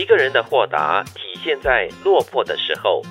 [0.00, 3.02] 一个人的豁达体现在落魄的时候，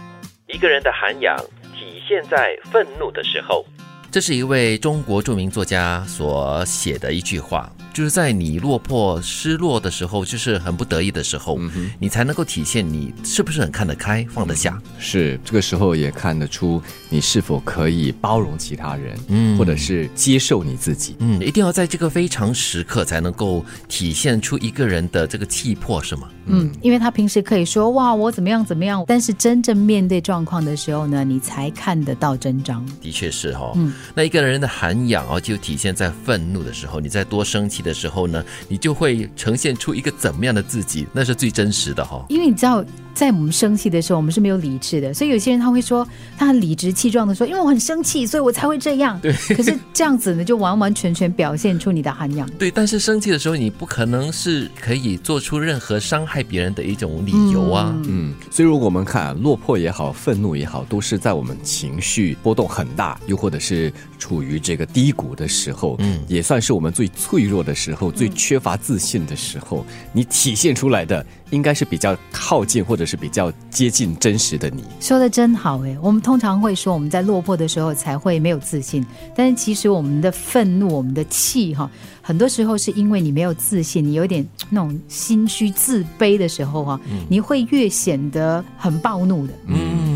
[0.47, 1.37] 一个人的涵养
[1.71, 3.63] 体现在愤怒的时候。
[4.09, 11.59] 这是一位中国著名作家所写的一句话，就是在你落魄、失落的时候，就是很不得意的时候，
[11.99, 14.79] 你才能够体现你是不是很看得开、放得下。
[14.97, 21.15] 是这个时候也看得出你是否可以包容其他人，嗯，或者是接受你自己。
[21.19, 26.29] 嗯，一定要在这个非常时刻才能够体现出一个人的这个气魄，是吗？
[26.45, 32.85] 嗯，因为他平时可以说哇我怎么样怎么样，但是真正面对状况的时候呢，你才看得到真章。
[33.01, 42.25] 的确是哈，嗯，那一个人的涵养哦，就体现在愤怒的时候，你再多生气的时候呢，你就会呈现出一个怎么样的自己，那是最真实的哈。
[42.29, 42.83] 因为你知道。
[43.13, 49.19] 在我们生气的时候，我们是没有理智的，所以有些人他会说，他很理直气壮的说，因为我很生气，所以我才会这样。
[49.19, 52.49] 对，可是这样子呢，就完完全全表现出你的涵养。
[52.51, 57.93] 对，但是生气的时候，你不可能是可以做出任何伤害别人的一种理由啊。
[58.05, 71.25] 嗯，所以如果我们看落魄也好，愤怒也好，都是在我们情绪波动很大，又或者是处于这个低谷的时候，嗯，也算是我们最脆弱的时候，最缺乏自信的时候，你体现出来的。
[71.51, 74.83] 应该是比较靠近，或者是比较接近真实的你。
[74.99, 75.97] 说的真好哎！
[76.01, 81.89] 我们通常会说我们在落魄的时候才会没有自信，但是其实我们的愤怒、我们的气哈，
[82.21, 89.53] 很多时候是因为你没有自信，你有点 那种心虚、自卑的时候哈，你会越显得很暴怒的。
[89.67, 90.08] 嗯。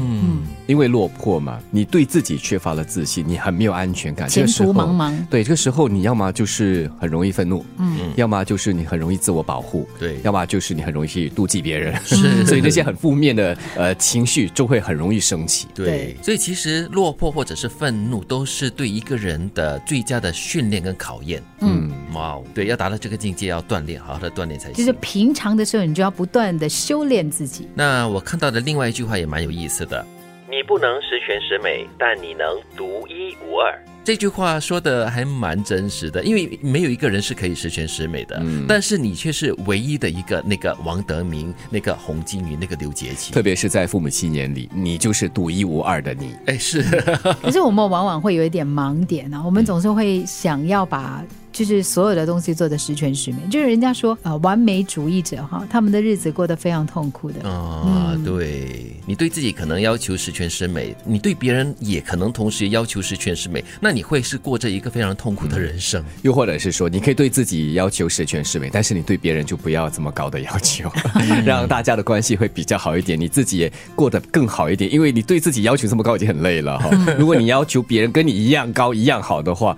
[0.66, 4.28] 因为落魄嘛，你对自己缺乏了自信，你很没有安全感。
[4.30, 5.14] 前途茫茫。
[5.30, 15.68] 对，这个时候你要么就是很容易愤怒，嗯，要么就是你很容易自我保护，对，要么就是你很容易去妒忌别人，是， 所以那些很负面的呃情绪就会很容易升起。
[15.76, 21.44] 对，所以其实落魄或者是愤怒都是对一个人的最佳的训练跟考验。
[21.60, 24.76] 嗯，哇，对，要达到这个境界要锻炼，好好的锻炼才行。
[24.76, 27.68] 就是平常的时候，你就要不断的修炼自己。
[27.74, 30.06] 那我看到的另外一句话也蛮有意思的。
[30.54, 32.48] 你不能十全十美，但你能
[32.78, 33.74] 独一无二。
[34.04, 40.44] 这句话说的还蛮真实的，因为没有一个人是可以十全十美的，但是你却是唯一的一个。
[40.46, 46.36] 那个王德明，那个洪金鱼，那个刘杰奇，特别是在父母亲眼里，你就是独一无二的你。
[46.46, 46.84] 哎，是。
[47.42, 51.24] 可是我们往往会有一点盲点啊，我们总是会想要把。
[51.54, 58.18] 就是所有的东西做的十全十美，就是人家说啊，完美主义者哈，他们的日子过得非常痛苦的啊。
[58.26, 66.04] 对你对自己可能要求十全十美，你对别人也可能同时要求十全十美，那你会是过着一个非常痛苦的人生。
[66.24, 70.92] 又或者是说，你可以对自己要求十全十美，但是你对别人就不要这么高的要求，
[71.46, 74.92] 让大家的关系会比较好一点，你自己也过得更好一点。
[74.92, 76.90] 因为你对自己要求这么高已经很累了哈。
[77.18, 79.78] 如果你要求别人跟你一样高一样好的话。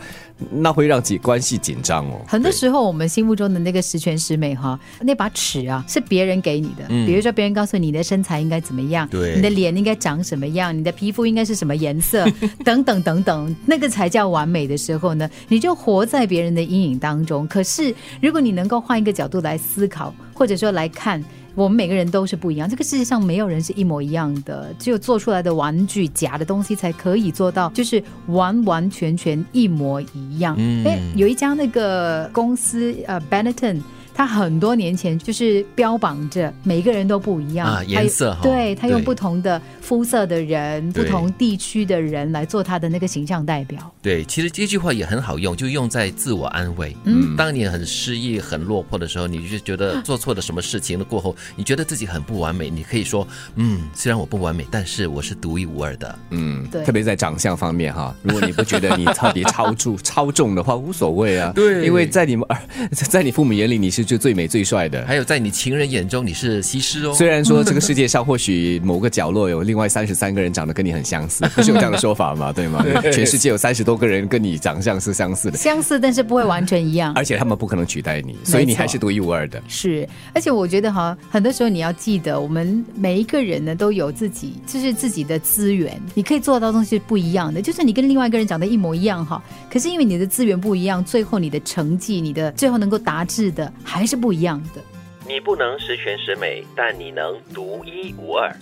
[0.51, 2.21] 那会让自己关系紧张哦。
[2.27, 6.85] 很多时候，我们心目中的那个十全十美哈，那把尺啊，是别人给你的。
[6.89, 7.05] 嗯。
[7.05, 12.25] 比如说，别人告诉你的身材应该怎么样，对，你的脸应该长什么样，你的皮肤应该是什么颜色，
[12.65, 17.47] 等等等等，那个才叫完美的时候呢，你就活在别人的阴影当中。
[17.47, 21.23] 可是，如果你能够换一个角度来思考，或者说来看。
[21.55, 30.53] 我们每个人都是不一样，这个世界上没有人是一模一样的，只有做出来的玩具、假的东西才可以做到，就是完完全全一模一样。
[30.83, 33.79] 哎，有一家那个公司，呃，Benetton。
[34.15, 43.91] 他很多年前就是标榜着每个人都不一样啊，颜色对他用不同的肤色的人、不同地区的人来做他的那个形象代表。
[44.01, 46.95] 对，其实这句话也很好用，就用在自我安慰。
[47.03, 56.85] 嗯，当你很失意、很落魄的时候，你就觉得做错了什么事情了过后，你觉得自己很不完美，你可以说：“嗯，虽然我不完美，但是我是独一无二的。”嗯，对。
[56.85, 61.51] 特别在长相方面哈，如果你不觉得你 特别超重超重的话，无所谓啊。
[61.55, 62.47] 对，因为在你们
[62.93, 64.04] 在你父母眼里，你是。
[64.05, 67.13] 就最美最帅的，还有在你情人眼中你是西施哦。
[67.13, 72.53] 虽然说这个世界上或许某个角落有另外三十三个人长得跟你很相似， 不是有这样的说法吗？
[72.53, 72.85] 对吗？
[73.11, 79.61] 全世界有三十多个人跟你长相是相似的，相似但是不会完全一样，而且他们不可能取代你，所以你还是独一无二的。
[79.67, 89.41] 是，而且我觉得哈，很多时候你要记得，我们每一个人呢都有自己就是自己的资源，你可以做到东西不一样的，就是你跟另外一个人长得一模一样哈，
[89.71, 93.71] 可是因为你的资源不一样，最后你的成绩，你的最后能够达至的。
[93.95, 94.81] 还是不一样的。
[95.25, 98.53] 你不能十全十美，但你能独一无二。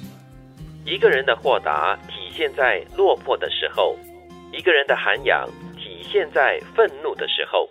[0.86, 3.98] 一个人的豁达体现在落魄的时候，
[4.52, 7.68] 一个人的涵养体现在愤怒的时候。